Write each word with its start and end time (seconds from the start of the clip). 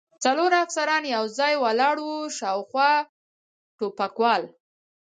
څلور 0.23 0.51
افسران 0.63 1.03
یو 1.15 1.23
ځای 1.37 1.53
ولاړ 1.63 1.95
و، 2.01 2.09
شاوخوا 2.37 2.91
ټوپکوال. 3.77 4.43